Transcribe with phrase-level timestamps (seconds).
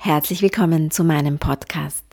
[0.00, 2.04] Herzlich willkommen zu meinem Podcast.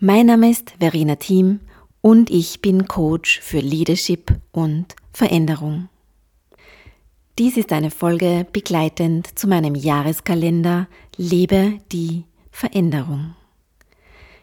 [0.00, 1.60] Mein Name ist Verena Thiem
[2.00, 5.90] und ich bin Coach für Leadership und Veränderung.
[7.38, 10.88] Dies ist eine Folge begleitend zu meinem Jahreskalender
[11.18, 13.34] Lebe die Veränderung.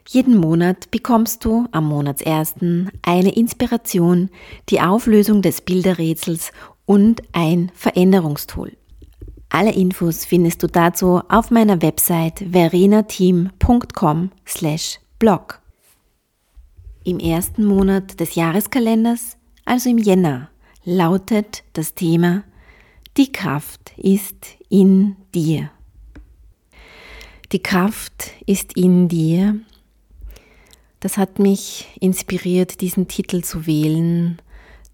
[0.07, 4.29] Jeden Monat bekommst du am Monatsersten eine Inspiration,
[4.70, 6.52] die Auflösung des Bilderrätsels
[6.86, 8.73] und ein Veränderungstool.
[9.50, 15.62] Alle Infos findest du dazu auf meiner Website verenateam.com slash blog.
[17.03, 20.50] Im ersten Monat des Jahreskalenders, also im Jänner,
[20.84, 22.44] lautet das Thema
[23.16, 25.70] Die Kraft ist in dir.
[27.52, 29.59] Die Kraft ist in dir.
[31.00, 34.41] Das hat mich inspiriert, diesen Titel zu wählen,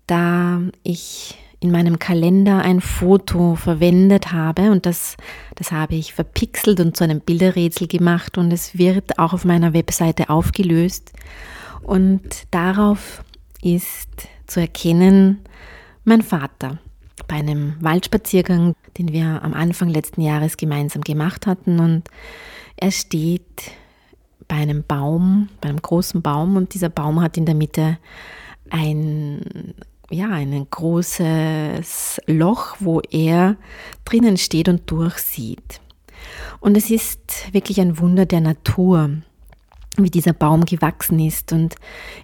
[0.05, 5.15] da ich in meinem Kalender ein Foto verwendet habe und das,
[5.55, 9.71] das habe ich verpixelt und zu einem Bilderrätsel gemacht und es wird auch auf meiner
[9.71, 11.13] Webseite aufgelöst.
[11.83, 13.23] Und darauf
[13.61, 14.09] ist
[14.47, 15.39] zu erkennen
[16.03, 16.79] mein Vater
[17.27, 21.79] bei einem Waldspaziergang, den wir am Anfang letzten Jahres gemeinsam gemacht hatten.
[21.79, 22.09] Und
[22.75, 23.71] er steht
[24.47, 27.99] bei einem Baum, bei einem großen Baum und dieser Baum hat in der Mitte
[28.71, 29.75] ein
[30.11, 33.57] ja, ein großes Loch, wo er
[34.05, 35.81] drinnen steht und durchsieht.
[36.59, 39.09] Und es ist wirklich ein Wunder der Natur,
[39.97, 41.51] wie dieser Baum gewachsen ist.
[41.51, 41.75] Und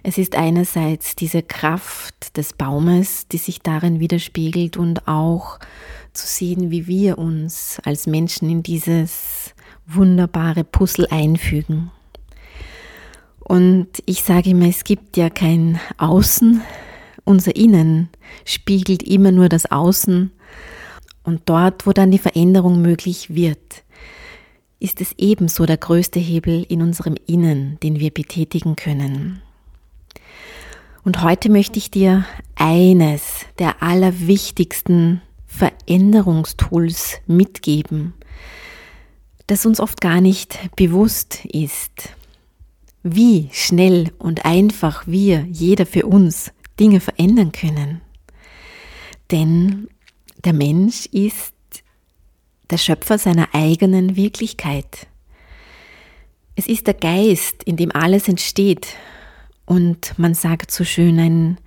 [0.02, 5.58] es ist einerseits diese Kraft des Baumes, die sich darin widerspiegelt und auch
[6.12, 9.54] zu sehen, wie wir uns als Menschen in dieses
[9.86, 11.90] wunderbare Puzzle einfügen.
[13.40, 16.62] Und ich sage immer, es gibt ja kein Außen,
[17.28, 18.08] unser Innen
[18.44, 20.32] spiegelt immer nur das Außen
[21.22, 23.84] und dort, wo dann die Veränderung möglich wird,
[24.80, 29.42] ist es ebenso der größte Hebel in unserem Innen, den wir betätigen können.
[31.04, 38.14] Und heute möchte ich dir eines der allerwichtigsten Veränderungstools mitgeben,
[39.46, 42.14] das uns oft gar nicht bewusst ist.
[43.02, 48.00] Wie schnell und einfach wir, jeder für uns, Dinge verändern können.
[49.30, 49.88] Denn
[50.44, 51.54] der Mensch ist
[52.70, 55.06] der Schöpfer seiner eigenen Wirklichkeit.
[56.54, 58.88] Es ist der Geist, in dem alles entsteht.
[59.64, 61.58] Und man sagt so schön, ein,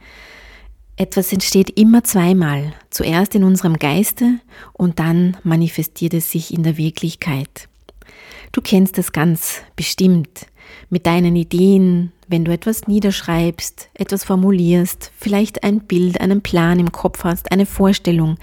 [0.97, 2.73] etwas entsteht immer zweimal.
[2.89, 4.39] Zuerst in unserem Geiste
[4.73, 7.69] und dann manifestiert es sich in der Wirklichkeit.
[8.51, 10.47] Du kennst das ganz bestimmt
[10.89, 16.91] mit deinen Ideen, wenn du etwas niederschreibst, etwas formulierst, vielleicht ein Bild, einen Plan im
[16.91, 18.37] Kopf hast, eine Vorstellung.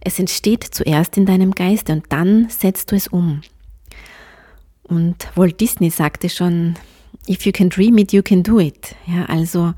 [0.00, 3.42] Es entsteht zuerst in deinem Geiste und dann setzt du es um.
[4.82, 6.74] Und Walt Disney sagte schon,
[7.28, 8.96] if you can dream it, you can do it.
[9.06, 9.72] Ja, also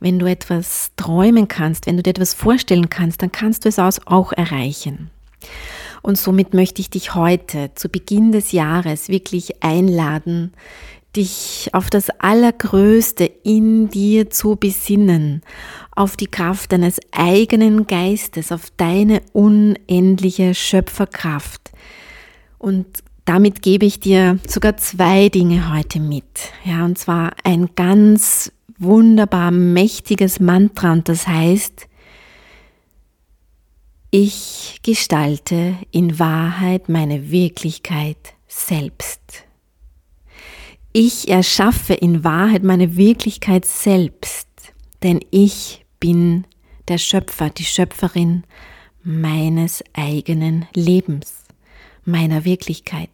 [0.00, 3.78] wenn du etwas träumen kannst, wenn du dir etwas vorstellen kannst, dann kannst du es
[3.78, 5.10] auch erreichen.
[6.02, 10.52] Und somit möchte ich dich heute zu Beginn des Jahres wirklich einladen,
[11.16, 15.42] dich auf das Allergrößte in dir zu besinnen,
[15.94, 21.70] auf die Kraft deines eigenen Geistes, auf deine unendliche Schöpferkraft.
[22.58, 22.86] Und
[23.24, 26.52] damit gebe ich dir sogar zwei Dinge heute mit.
[26.64, 31.88] Ja, und zwar ein ganz wunderbar mächtiges Mantra und das heißt,
[34.10, 39.46] ich gestalte in Wahrheit meine Wirklichkeit selbst.
[40.94, 44.48] Ich erschaffe in Wahrheit meine Wirklichkeit selbst,
[45.02, 46.44] denn ich bin
[46.86, 48.44] der Schöpfer, die Schöpferin
[49.02, 51.44] meines eigenen Lebens,
[52.04, 53.08] meiner Wirklichkeit.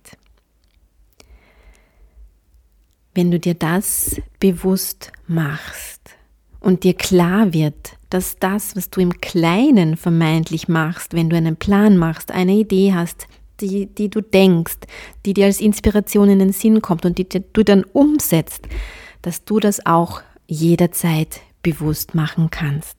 [3.15, 6.17] Wenn du dir das bewusst machst
[6.59, 11.57] und dir klar wird, dass das, was du im Kleinen vermeintlich machst, wenn du einen
[11.57, 13.29] Plan machst, eine Idee hast,
[13.61, 14.79] die, die du denkst,
[15.25, 18.67] die dir als Inspiration in den Sinn kommt und die du dann umsetzt,
[19.23, 22.97] dass du das auch jederzeit bewusst machen kannst.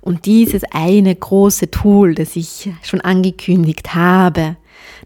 [0.00, 4.56] Und dieses eine große Tool, das ich schon angekündigt habe,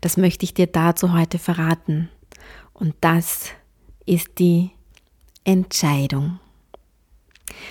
[0.00, 2.08] das möchte ich dir dazu heute verraten.
[2.72, 3.50] Und das
[4.04, 4.70] ist die
[5.44, 6.38] Entscheidung.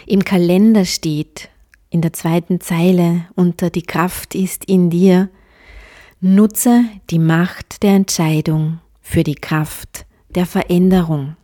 [0.06, 1.50] Im Kalender steht
[1.90, 5.30] in der zweiten Zeile unter die Kraft ist in dir,
[6.28, 11.36] Nutze die Macht der Entscheidung für die Kraft der Veränderung.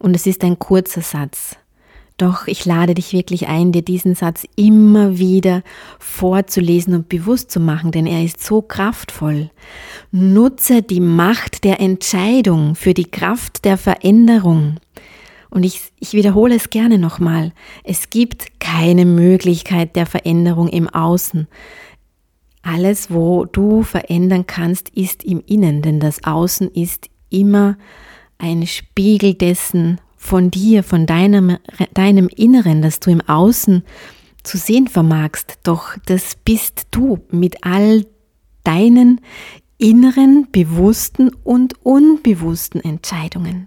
[0.00, 1.54] Und es ist ein kurzer Satz.
[2.16, 5.62] Doch ich lade dich wirklich ein, dir diesen Satz immer wieder
[6.00, 9.48] vorzulesen und bewusst zu machen, denn er ist so kraftvoll.
[10.10, 14.80] Nutze die Macht der Entscheidung für die Kraft der Veränderung.
[15.50, 17.52] Und ich, ich wiederhole es gerne nochmal.
[17.84, 21.46] Es gibt keine Möglichkeit der Veränderung im Außen.
[22.64, 27.76] Alles, wo du verändern kannst, ist im Innen, denn das Außen ist immer
[28.38, 31.58] ein Spiegel dessen, von dir, von deinem,
[31.92, 33.84] deinem Inneren, das du im Außen
[34.42, 35.58] zu sehen vermagst.
[35.62, 38.06] Doch das bist du mit all
[38.64, 39.20] deinen
[39.76, 43.66] inneren, bewussten und unbewussten Entscheidungen.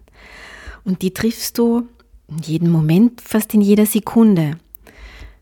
[0.84, 1.88] Und die triffst du
[2.28, 4.58] in jedem Moment, fast in jeder Sekunde.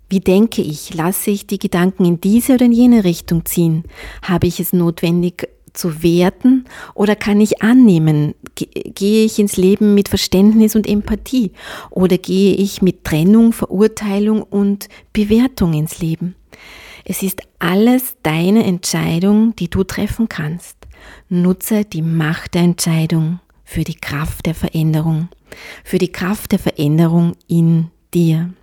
[0.10, 0.94] Wie denke ich?
[0.94, 3.84] Lasse ich die Gedanken in diese oder in jene Richtung ziehen?
[4.22, 8.34] Habe ich es notwendig, zu werten oder kann ich annehmen?
[8.56, 11.52] Gehe ich ins Leben mit Verständnis und Empathie
[11.90, 16.36] oder gehe ich mit Trennung, Verurteilung und Bewertung ins Leben?
[17.04, 20.78] Es ist alles deine Entscheidung, die du treffen kannst.
[21.30, 25.28] Nutze die Macht der Entscheidung für die Kraft der Veränderung,
[25.84, 28.54] für die Kraft der Veränderung in dir.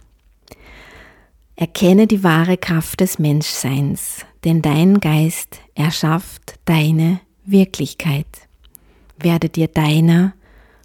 [1.62, 8.26] Erkenne die wahre Kraft des Menschseins, denn dein Geist erschafft deine Wirklichkeit.
[9.16, 10.34] Werde dir deiner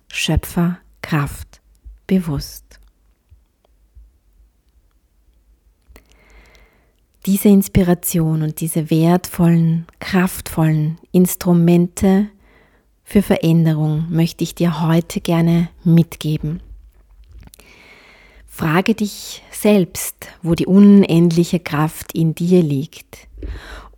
[0.07, 1.61] Schöpferkraft
[2.05, 2.79] bewusst.
[7.25, 12.27] Diese Inspiration und diese wertvollen, kraftvollen Instrumente
[13.03, 16.61] für Veränderung möchte ich dir heute gerne mitgeben.
[18.57, 23.27] Frage dich selbst, wo die unendliche Kraft in dir liegt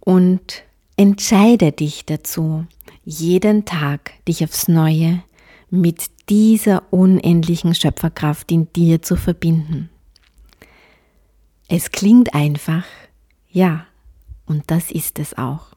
[0.02, 0.64] und
[0.98, 2.66] entscheide dich dazu,
[3.06, 5.24] jeden Tag dich aufs Neue
[5.70, 9.90] mit dieser unendlichen Schöpferkraft in dir zu verbinden.
[11.70, 12.84] Es klingt einfach,
[13.50, 13.86] ja,
[14.46, 15.68] und das ist es auch.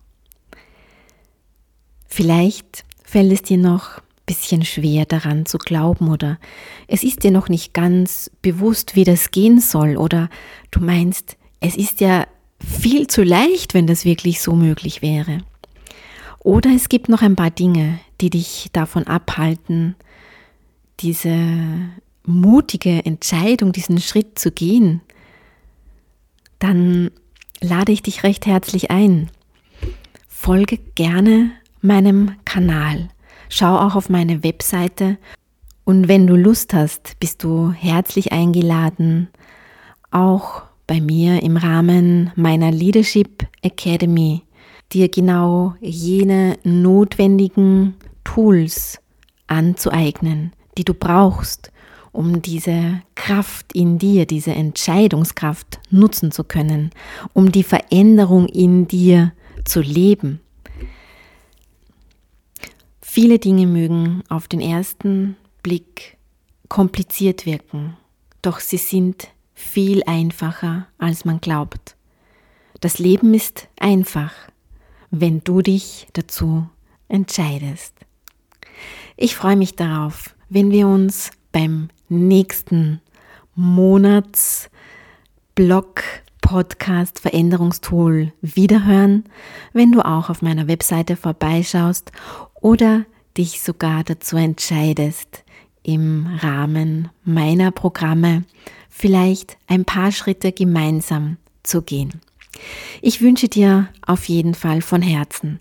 [2.09, 6.39] Vielleicht fällt es dir noch bisschen schwer daran zu glauben oder
[6.87, 10.29] es ist dir noch nicht ganz bewusst, wie das gehen soll oder
[10.71, 12.27] du meinst, es ist ja
[12.59, 15.39] viel zu leicht, wenn das wirklich so möglich wäre.
[16.39, 19.95] Oder es gibt noch ein paar Dinge, die dich davon abhalten,
[21.01, 21.37] diese
[22.25, 25.01] mutige Entscheidung, diesen Schritt zu gehen.
[26.59, 27.11] Dann
[27.61, 29.31] lade ich dich recht herzlich ein.
[30.29, 33.09] Folge gerne meinem Kanal.
[33.55, 35.19] Schau auch auf meine Webseite
[35.85, 39.29] und wenn du Lust hast, bist du herzlich eingeladen,
[40.11, 44.41] auch bei mir im Rahmen meiner Leadership Academy
[44.95, 48.99] dir genau jene notwendigen Tools
[49.49, 51.73] anzueignen, die du brauchst,
[52.11, 56.89] um diese Kraft in dir, diese Entscheidungskraft nutzen zu können,
[57.35, 59.35] um die Veränderung in dir
[59.67, 60.41] zu leben.
[63.15, 66.17] Viele Dinge mögen auf den ersten Blick
[66.71, 67.99] kompliziert wirken,
[68.41, 71.95] doch sie sind viel einfacher, als man glaubt.
[72.81, 74.33] Das Leben ist einfach,
[75.11, 76.67] wenn du dich dazu
[77.09, 77.93] entscheidest.
[79.19, 83.03] Ich freue mich darauf, wenn wir uns beim nächsten
[83.55, 84.71] Monatsblock
[86.41, 89.25] Podcast Veränderungstool wiederhören,
[89.75, 92.11] wenn du auch auf meiner Webseite vorbeischaust
[92.63, 93.05] oder
[93.37, 95.45] dich sogar dazu entscheidest,
[95.83, 98.45] im Rahmen meiner Programme
[98.89, 102.21] vielleicht ein paar Schritte gemeinsam zu gehen.
[103.01, 105.61] Ich wünsche dir auf jeden Fall von Herzen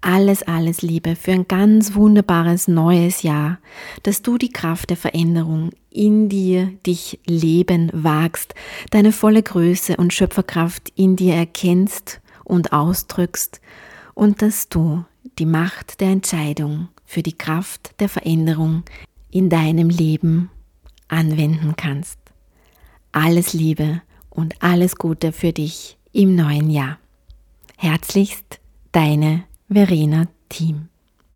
[0.00, 3.58] alles, alles Liebe für ein ganz wunderbares neues Jahr,
[4.02, 8.54] dass du die Kraft der Veränderung in dir dich leben wagst,
[8.90, 13.60] deine volle Größe und Schöpferkraft in dir erkennst und ausdrückst
[14.14, 15.04] und dass du
[15.40, 18.84] die Macht der Entscheidung für die Kraft der Veränderung
[19.30, 20.50] in deinem Leben
[21.08, 22.18] anwenden kannst.
[23.10, 26.98] Alles Liebe und alles Gute für dich im neuen Jahr.
[27.78, 28.60] Herzlichst,
[28.92, 30.88] deine Verena Team.